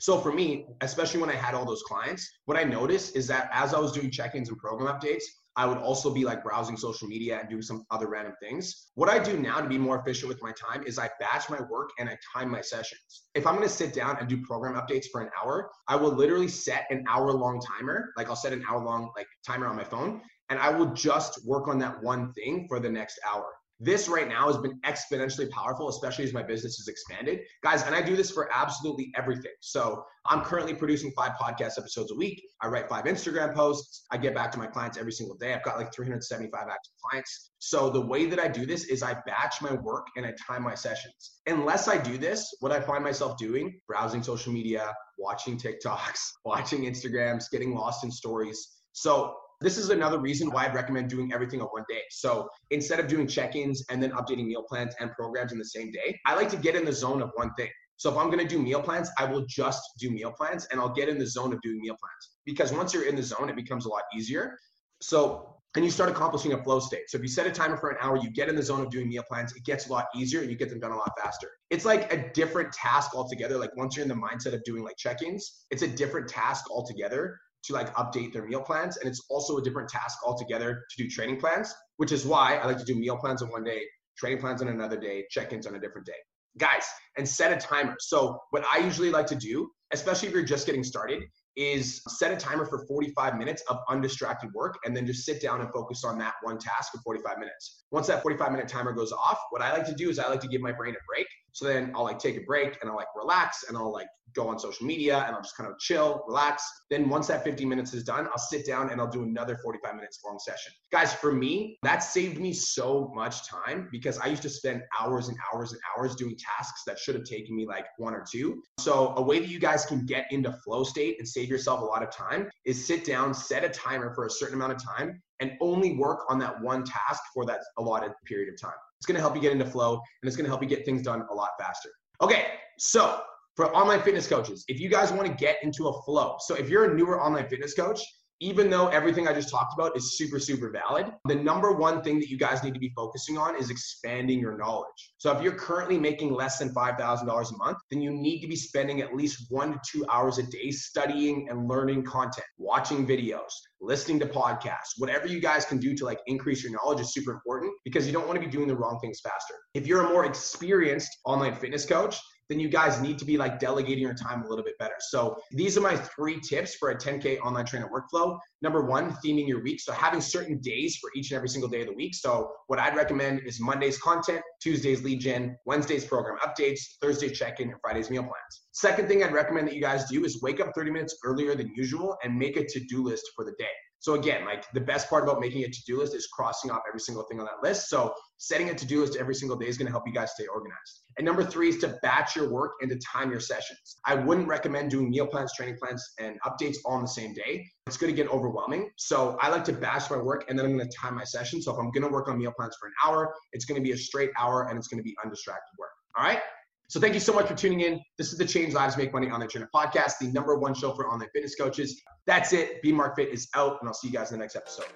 So 0.00 0.18
for 0.18 0.32
me, 0.32 0.66
especially 0.80 1.20
when 1.20 1.30
I 1.30 1.34
had 1.34 1.54
all 1.54 1.64
those 1.64 1.82
clients, 1.82 2.28
what 2.46 2.56
I 2.56 2.64
noticed 2.64 3.16
is 3.16 3.26
that 3.28 3.50
as 3.52 3.74
I 3.74 3.78
was 3.78 3.92
doing 3.92 4.10
check-ins 4.10 4.48
and 4.48 4.58
program 4.58 4.92
updates, 4.92 5.22
I 5.56 5.66
would 5.66 5.78
also 5.78 6.12
be 6.12 6.24
like 6.24 6.42
browsing 6.42 6.76
social 6.76 7.06
media 7.06 7.38
and 7.38 7.48
doing 7.48 7.62
some 7.62 7.84
other 7.90 8.08
random 8.08 8.34
things. 8.42 8.90
What 8.94 9.08
I 9.08 9.22
do 9.22 9.36
now 9.36 9.60
to 9.60 9.68
be 9.68 9.78
more 9.78 9.98
efficient 10.00 10.28
with 10.28 10.42
my 10.42 10.52
time 10.52 10.84
is 10.84 10.98
I 10.98 11.08
batch 11.20 11.48
my 11.48 11.60
work 11.70 11.90
and 11.98 12.08
I 12.08 12.18
time 12.34 12.50
my 12.50 12.60
sessions. 12.60 13.24
If 13.34 13.46
I'm 13.46 13.54
gonna 13.54 13.68
sit 13.68 13.94
down 13.94 14.16
and 14.18 14.28
do 14.28 14.42
program 14.42 14.74
updates 14.74 15.06
for 15.12 15.20
an 15.20 15.30
hour, 15.40 15.70
I 15.88 15.96
will 15.96 16.12
literally 16.12 16.48
set 16.48 16.86
an 16.90 17.04
hour 17.08 17.32
long 17.32 17.60
timer. 17.60 18.12
Like 18.16 18.28
I'll 18.28 18.36
set 18.36 18.52
an 18.52 18.64
hour 18.68 18.84
long 18.84 19.10
like 19.16 19.26
timer 19.46 19.66
on 19.66 19.76
my 19.76 19.84
phone 19.84 20.20
and 20.50 20.58
I 20.58 20.70
will 20.70 20.92
just 20.92 21.46
work 21.46 21.68
on 21.68 21.78
that 21.78 22.02
one 22.02 22.32
thing 22.32 22.66
for 22.68 22.80
the 22.80 22.90
next 22.90 23.18
hour. 23.26 23.46
This 23.80 24.08
right 24.08 24.28
now 24.28 24.46
has 24.46 24.58
been 24.58 24.78
exponentially 24.80 25.50
powerful, 25.50 25.88
especially 25.88 26.24
as 26.24 26.32
my 26.32 26.42
business 26.42 26.76
has 26.76 26.88
expanded. 26.88 27.40
Guys, 27.62 27.82
and 27.82 27.94
I 27.94 28.02
do 28.02 28.16
this 28.16 28.30
for 28.30 28.48
absolutely 28.54 29.12
everything. 29.16 29.52
So 29.60 30.04
I'm 30.26 30.42
currently 30.42 30.74
producing 30.74 31.12
five 31.12 31.32
podcast 31.32 31.78
episodes 31.78 32.12
a 32.12 32.14
week. 32.14 32.42
I 32.62 32.68
write 32.68 32.88
five 32.88 33.04
Instagram 33.04 33.54
posts. 33.54 34.04
I 34.10 34.16
get 34.16 34.34
back 34.34 34.52
to 34.52 34.58
my 34.58 34.66
clients 34.66 34.96
every 34.96 35.12
single 35.12 35.36
day. 35.36 35.52
I've 35.52 35.62
got 35.64 35.76
like 35.76 35.92
375 35.92 36.60
active 36.62 36.92
clients. 37.02 37.50
So 37.58 37.90
the 37.90 38.00
way 38.00 38.26
that 38.26 38.38
I 38.38 38.48
do 38.48 38.64
this 38.64 38.84
is 38.84 39.02
I 39.02 39.14
batch 39.26 39.60
my 39.60 39.72
work 39.72 40.06
and 40.16 40.24
I 40.24 40.32
time 40.46 40.62
my 40.62 40.74
sessions. 40.74 41.40
Unless 41.46 41.88
I 41.88 41.98
do 41.98 42.16
this, 42.16 42.54
what 42.60 42.72
I 42.72 42.80
find 42.80 43.02
myself 43.02 43.36
doing, 43.36 43.80
browsing 43.88 44.22
social 44.22 44.52
media, 44.52 44.94
watching 45.18 45.58
TikToks, 45.58 46.20
watching 46.44 46.82
Instagrams, 46.82 47.50
getting 47.50 47.74
lost 47.74 48.04
in 48.04 48.10
stories. 48.10 48.66
So 48.92 49.34
this 49.64 49.78
is 49.78 49.90
another 49.90 50.18
reason 50.18 50.50
why 50.50 50.66
I'd 50.66 50.74
recommend 50.74 51.08
doing 51.08 51.32
everything 51.32 51.60
on 51.60 51.68
one 51.68 51.84
day. 51.88 52.02
So 52.10 52.48
instead 52.70 53.00
of 53.00 53.08
doing 53.08 53.26
check-ins 53.26 53.84
and 53.90 54.02
then 54.02 54.10
updating 54.12 54.46
meal 54.46 54.62
plans 54.62 54.94
and 55.00 55.10
programs 55.12 55.52
in 55.52 55.58
the 55.58 55.64
same 55.64 55.90
day, 55.90 56.18
I 56.26 56.34
like 56.34 56.50
to 56.50 56.56
get 56.56 56.76
in 56.76 56.84
the 56.84 56.92
zone 56.92 57.22
of 57.22 57.30
one 57.34 57.52
thing. 57.54 57.70
So 57.96 58.10
if 58.10 58.16
I'm 58.16 58.28
gonna 58.28 58.46
do 58.46 58.60
meal 58.60 58.82
plans, 58.82 59.10
I 59.18 59.24
will 59.24 59.46
just 59.46 59.82
do 59.98 60.10
meal 60.10 60.32
plans 60.32 60.66
and 60.70 60.80
I'll 60.80 60.92
get 60.92 61.08
in 61.08 61.18
the 61.18 61.26
zone 61.26 61.52
of 61.52 61.60
doing 61.62 61.80
meal 61.80 61.96
plans. 61.98 62.36
Because 62.44 62.72
once 62.72 62.92
you're 62.92 63.08
in 63.08 63.16
the 63.16 63.22
zone, 63.22 63.48
it 63.48 63.56
becomes 63.56 63.86
a 63.86 63.88
lot 63.88 64.02
easier. 64.14 64.58
So 65.00 65.54
and 65.76 65.84
you 65.84 65.90
start 65.90 66.08
accomplishing 66.08 66.52
a 66.52 66.62
flow 66.62 66.78
state. 66.78 67.10
So 67.10 67.18
if 67.18 67.22
you 67.22 67.28
set 67.28 67.48
a 67.48 67.50
timer 67.50 67.76
for 67.76 67.90
an 67.90 67.96
hour, 68.00 68.16
you 68.16 68.30
get 68.30 68.48
in 68.48 68.54
the 68.54 68.62
zone 68.62 68.80
of 68.80 68.90
doing 68.90 69.08
meal 69.08 69.24
plans, 69.28 69.52
it 69.56 69.64
gets 69.64 69.88
a 69.88 69.92
lot 69.92 70.06
easier 70.14 70.40
and 70.40 70.48
you 70.48 70.56
get 70.56 70.70
them 70.70 70.78
done 70.78 70.92
a 70.92 70.96
lot 70.96 71.10
faster. 71.20 71.50
It's 71.70 71.84
like 71.84 72.12
a 72.12 72.30
different 72.32 72.72
task 72.72 73.14
altogether. 73.14 73.58
Like 73.58 73.74
once 73.76 73.96
you're 73.96 74.04
in 74.04 74.08
the 74.08 74.14
mindset 74.14 74.54
of 74.54 74.62
doing 74.62 74.84
like 74.84 74.96
check-ins, 74.96 75.64
it's 75.72 75.82
a 75.82 75.88
different 75.88 76.28
task 76.28 76.70
altogether 76.70 77.40
to 77.66 77.72
like 77.72 77.94
update 77.94 78.32
their 78.32 78.44
meal 78.46 78.60
plans. 78.60 78.96
And 78.98 79.08
it's 79.08 79.24
also 79.30 79.56
a 79.58 79.62
different 79.62 79.88
task 79.88 80.18
altogether 80.24 80.84
to 80.90 81.02
do 81.02 81.08
training 81.08 81.40
plans, 81.40 81.74
which 81.96 82.12
is 82.12 82.26
why 82.26 82.56
I 82.56 82.66
like 82.66 82.78
to 82.78 82.84
do 82.84 82.94
meal 82.94 83.16
plans 83.16 83.42
on 83.42 83.50
one 83.50 83.64
day, 83.64 83.82
training 84.16 84.38
plans 84.38 84.62
on 84.62 84.68
another 84.68 84.98
day, 84.98 85.24
check-ins 85.30 85.66
on 85.66 85.74
a 85.74 85.80
different 85.80 86.06
day. 86.06 86.12
Guys, 86.58 86.86
and 87.16 87.28
set 87.28 87.52
a 87.52 87.56
timer. 87.56 87.96
So 87.98 88.38
what 88.50 88.64
I 88.72 88.78
usually 88.78 89.10
like 89.10 89.26
to 89.26 89.34
do, 89.34 89.70
especially 89.92 90.28
if 90.28 90.34
you're 90.34 90.44
just 90.44 90.66
getting 90.66 90.84
started, 90.84 91.24
is 91.56 92.02
set 92.08 92.32
a 92.32 92.36
timer 92.36 92.64
for 92.66 92.84
45 92.86 93.36
minutes 93.36 93.62
of 93.68 93.78
undistracted 93.88 94.50
work 94.54 94.76
and 94.84 94.96
then 94.96 95.06
just 95.06 95.24
sit 95.24 95.40
down 95.40 95.60
and 95.60 95.72
focus 95.72 96.04
on 96.04 96.18
that 96.18 96.34
one 96.42 96.58
task 96.58 96.92
for 96.92 96.98
45 97.02 97.38
minutes. 97.38 97.84
Once 97.90 98.08
that 98.08 98.22
45 98.22 98.50
minute 98.52 98.68
timer 98.68 98.92
goes 98.92 99.12
off, 99.12 99.38
what 99.50 99.62
I 99.62 99.72
like 99.72 99.86
to 99.86 99.94
do 99.94 100.10
is 100.10 100.18
I 100.18 100.28
like 100.28 100.40
to 100.40 100.48
give 100.48 100.60
my 100.60 100.72
brain 100.72 100.94
a 100.94 101.02
break. 101.08 101.26
So 101.54 101.64
then 101.66 101.92
I'll 101.94 102.04
like 102.04 102.18
take 102.18 102.36
a 102.36 102.40
break 102.40 102.78
and 102.80 102.90
I'll 102.90 102.96
like 102.96 103.06
relax 103.16 103.64
and 103.68 103.76
I'll 103.76 103.92
like 103.92 104.08
go 104.34 104.48
on 104.48 104.58
social 104.58 104.84
media 104.84 105.24
and 105.26 105.36
I'll 105.36 105.42
just 105.42 105.56
kind 105.56 105.70
of 105.70 105.78
chill, 105.78 106.24
relax. 106.26 106.64
Then 106.90 107.08
once 107.08 107.28
that 107.28 107.44
50 107.44 107.64
minutes 107.64 107.94
is 107.94 108.02
done, 108.02 108.26
I'll 108.26 108.38
sit 108.38 108.66
down 108.66 108.90
and 108.90 109.00
I'll 109.00 109.10
do 109.10 109.22
another 109.22 109.56
45 109.62 109.94
minutes 109.94 110.20
long 110.24 110.38
session. 110.40 110.72
Guys, 110.90 111.14
for 111.14 111.32
me, 111.32 111.78
that 111.84 111.98
saved 111.98 112.40
me 112.40 112.52
so 112.52 113.12
much 113.14 113.48
time 113.48 113.88
because 113.92 114.18
I 114.18 114.26
used 114.26 114.42
to 114.42 114.48
spend 114.48 114.82
hours 115.00 115.28
and 115.28 115.38
hours 115.52 115.72
and 115.72 115.80
hours 115.96 116.16
doing 116.16 116.36
tasks 116.36 116.82
that 116.86 116.98
should 116.98 117.14
have 117.14 117.24
taken 117.24 117.54
me 117.54 117.66
like 117.66 117.86
one 117.98 118.14
or 118.14 118.24
two. 118.28 118.60
So 118.80 119.14
a 119.16 119.22
way 119.22 119.38
that 119.38 119.48
you 119.48 119.60
guys 119.60 119.86
can 119.86 120.04
get 120.06 120.26
into 120.32 120.52
flow 120.64 120.82
state 120.82 121.16
and 121.20 121.28
save 121.28 121.48
yourself 121.48 121.82
a 121.82 121.84
lot 121.84 122.02
of 122.02 122.10
time 122.10 122.50
is 122.64 122.84
sit 122.84 123.04
down, 123.04 123.32
set 123.32 123.62
a 123.62 123.68
timer 123.68 124.12
for 124.14 124.26
a 124.26 124.30
certain 124.30 124.56
amount 124.56 124.72
of 124.72 124.84
time 124.84 125.22
and 125.40 125.52
only 125.60 125.96
work 125.96 126.20
on 126.28 126.38
that 126.38 126.60
one 126.60 126.84
task 126.84 127.22
for 127.32 127.44
that 127.46 127.60
allotted 127.78 128.12
period 128.26 128.52
of 128.52 128.60
time. 128.60 128.78
It's 129.04 129.12
going 129.12 129.16
to 129.16 129.20
help 129.20 129.36
you 129.36 129.42
get 129.42 129.52
into 129.52 129.66
flow 129.66 129.96
and 129.96 130.26
it's 130.26 130.34
going 130.34 130.46
to 130.46 130.50
help 130.50 130.62
you 130.62 130.68
get 130.68 130.86
things 130.86 131.02
done 131.02 131.26
a 131.30 131.34
lot 131.34 131.50
faster. 131.60 131.90
Okay, 132.22 132.46
so 132.78 133.20
for 133.54 133.66
online 133.76 134.00
fitness 134.00 134.26
coaches, 134.26 134.64
if 134.66 134.80
you 134.80 134.88
guys 134.88 135.12
want 135.12 135.26
to 135.26 135.34
get 135.34 135.58
into 135.62 135.88
a 135.88 136.02
flow, 136.04 136.36
so 136.40 136.54
if 136.54 136.70
you're 136.70 136.90
a 136.90 136.94
newer 136.94 137.20
online 137.20 137.46
fitness 137.46 137.74
coach, 137.74 138.00
even 138.44 138.68
though 138.68 138.88
everything 138.88 139.26
I 139.26 139.32
just 139.32 139.48
talked 139.48 139.72
about 139.72 139.96
is 139.96 140.18
super, 140.18 140.38
super 140.38 140.70
valid, 140.70 141.10
the 141.24 141.34
number 141.34 141.72
one 141.72 142.02
thing 142.02 142.20
that 142.20 142.28
you 142.28 142.36
guys 142.36 142.62
need 142.62 142.74
to 142.74 142.78
be 142.78 142.92
focusing 142.94 143.38
on 143.38 143.56
is 143.58 143.70
expanding 143.70 144.38
your 144.38 144.58
knowledge. 144.58 145.14
So 145.16 145.34
if 145.34 145.42
you're 145.42 145.54
currently 145.54 145.98
making 145.98 146.34
less 146.34 146.58
than 146.58 146.68
$5,000 146.74 147.26
a 147.26 147.56
month, 147.56 147.78
then 147.90 148.02
you 148.02 148.12
need 148.12 148.42
to 148.42 148.46
be 148.46 148.54
spending 148.54 149.00
at 149.00 149.16
least 149.16 149.46
one 149.48 149.72
to 149.72 149.80
two 149.90 150.04
hours 150.10 150.36
a 150.36 150.42
day 150.42 150.70
studying 150.70 151.48
and 151.48 151.66
learning 151.70 152.04
content, 152.04 152.46
watching 152.58 153.06
videos, 153.06 153.48
listening 153.80 154.20
to 154.20 154.26
podcasts, 154.26 154.92
whatever 154.98 155.26
you 155.26 155.40
guys 155.40 155.64
can 155.64 155.78
do 155.78 155.94
to 155.94 156.04
like 156.04 156.20
increase 156.26 156.62
your 156.62 156.72
knowledge 156.72 157.00
is 157.00 157.14
super 157.14 157.32
important 157.32 157.72
because 157.82 158.06
you 158.06 158.12
don't 158.12 158.26
want 158.26 158.38
to 158.38 158.44
be 158.44 158.52
doing 158.52 158.68
the 158.68 158.76
wrong 158.76 158.98
things 159.00 159.20
faster. 159.20 159.54
If 159.72 159.86
you're 159.86 160.04
a 160.04 160.10
more 160.10 160.26
experienced 160.26 161.16
online 161.24 161.54
fitness 161.54 161.86
coach, 161.86 162.18
then 162.48 162.60
you 162.60 162.68
guys 162.68 163.00
need 163.00 163.18
to 163.18 163.24
be 163.24 163.36
like 163.36 163.58
delegating 163.58 164.02
your 164.02 164.14
time 164.14 164.42
a 164.42 164.48
little 164.48 164.64
bit 164.64 164.78
better. 164.78 164.94
So 164.98 165.36
these 165.50 165.76
are 165.78 165.80
my 165.80 165.96
three 165.96 166.40
tips 166.40 166.74
for 166.74 166.90
a 166.90 166.96
10K 166.96 167.40
online 167.40 167.64
trainer 167.64 167.88
workflow. 167.88 168.38
Number 168.62 168.82
one, 168.82 169.12
theming 169.24 169.48
your 169.48 169.62
week. 169.62 169.80
So 169.80 169.92
having 169.92 170.20
certain 170.20 170.58
days 170.60 170.96
for 170.96 171.10
each 171.16 171.30
and 171.30 171.36
every 171.36 171.48
single 171.48 171.68
day 171.68 171.82
of 171.82 171.88
the 171.88 171.94
week. 171.94 172.14
So 172.14 172.50
what 172.66 172.78
I'd 172.78 172.96
recommend 172.96 173.40
is 173.46 173.60
Monday's 173.60 173.98
content, 173.98 174.42
Tuesday's 174.62 175.02
lead 175.02 175.20
gen, 175.20 175.56
Wednesday's 175.66 176.04
program 176.04 176.38
updates, 176.44 176.80
Thursday's 177.00 177.38
check-in, 177.38 177.70
and 177.70 177.80
Friday's 177.80 178.10
meal 178.10 178.22
plans. 178.22 178.62
Second 178.72 179.08
thing 179.08 179.22
I'd 179.22 179.32
recommend 179.32 179.68
that 179.68 179.74
you 179.74 179.80
guys 179.80 180.08
do 180.08 180.24
is 180.24 180.42
wake 180.42 180.60
up 180.60 180.72
30 180.74 180.90
minutes 180.90 181.16
earlier 181.24 181.54
than 181.54 181.72
usual 181.76 182.16
and 182.24 182.36
make 182.36 182.56
a 182.56 182.66
to-do 182.66 183.02
list 183.02 183.24
for 183.36 183.44
the 183.44 183.52
day. 183.58 183.70
So 184.00 184.14
again, 184.14 184.44
like 184.44 184.70
the 184.72 184.82
best 184.82 185.08
part 185.08 185.22
about 185.22 185.40
making 185.40 185.64
a 185.64 185.68
to-do 185.68 185.98
list 185.98 186.14
is 186.14 186.26
crossing 186.26 186.70
off 186.70 186.82
every 186.86 187.00
single 187.00 187.24
thing 187.24 187.40
on 187.40 187.46
that 187.46 187.66
list. 187.66 187.88
So 187.88 188.12
setting 188.36 188.68
a 188.68 188.74
to-do 188.74 189.00
list 189.00 189.16
every 189.16 189.34
single 189.34 189.56
day 189.56 189.66
is 189.66 189.78
going 189.78 189.86
to 189.86 189.92
help 189.92 190.06
you 190.06 190.12
guys 190.12 190.32
stay 190.32 190.44
organized. 190.46 191.03
And 191.18 191.24
number 191.24 191.44
three 191.44 191.68
is 191.68 191.78
to 191.78 191.96
batch 192.02 192.34
your 192.36 192.50
work 192.50 192.72
and 192.80 192.90
to 192.90 192.98
time 192.98 193.30
your 193.30 193.40
sessions. 193.40 193.96
I 194.04 194.14
wouldn't 194.14 194.48
recommend 194.48 194.90
doing 194.90 195.10
meal 195.10 195.26
plans, 195.26 195.52
training 195.56 195.76
plans, 195.82 196.02
and 196.18 196.36
updates 196.42 196.76
all 196.84 196.94
on 196.94 197.02
the 197.02 197.08
same 197.08 197.34
day. 197.34 197.66
It's 197.86 197.96
going 197.96 198.14
to 198.14 198.16
get 198.16 198.30
overwhelming. 198.32 198.90
So 198.96 199.36
I 199.40 199.48
like 199.48 199.64
to 199.64 199.72
batch 199.72 200.10
my 200.10 200.16
work 200.16 200.44
and 200.48 200.58
then 200.58 200.66
I'm 200.66 200.76
going 200.76 200.88
to 200.88 200.96
time 200.96 201.14
my 201.14 201.24
session. 201.24 201.62
So 201.62 201.72
if 201.72 201.78
I'm 201.78 201.90
going 201.90 202.02
to 202.02 202.08
work 202.08 202.28
on 202.28 202.38
meal 202.38 202.52
plans 202.56 202.76
for 202.80 202.86
an 202.86 202.94
hour, 203.04 203.34
it's 203.52 203.64
going 203.64 203.80
to 203.80 203.84
be 203.84 203.92
a 203.92 203.96
straight 203.96 204.30
hour 204.38 204.68
and 204.68 204.78
it's 204.78 204.88
going 204.88 204.98
to 204.98 205.04
be 205.04 205.14
undistracted 205.24 205.76
work. 205.78 205.90
All 206.16 206.24
right. 206.24 206.40
So 206.88 207.00
thank 207.00 207.14
you 207.14 207.20
so 207.20 207.32
much 207.32 207.46
for 207.46 207.54
tuning 207.54 207.80
in. 207.80 208.00
This 208.18 208.32
is 208.32 208.38
the 208.38 208.44
Change 208.44 208.74
Lives 208.74 208.96
Make 208.96 209.12
Money 209.12 209.28
Online 209.30 209.48
Trainer 209.48 209.70
podcast, 209.74 210.18
the 210.20 210.28
number 210.28 210.58
one 210.58 210.74
show 210.74 210.94
for 210.94 211.08
online 211.08 211.28
fitness 211.32 211.54
coaches. 211.54 212.00
That's 212.26 212.52
it. 212.52 212.82
B 212.82 212.92
Mark 212.92 213.16
Fit 213.16 213.30
is 213.30 213.48
out, 213.54 213.78
and 213.80 213.88
I'll 213.88 213.94
see 213.94 214.08
you 214.08 214.12
guys 214.12 214.30
in 214.30 214.38
the 214.38 214.42
next 214.42 214.54
episode. 214.54 214.86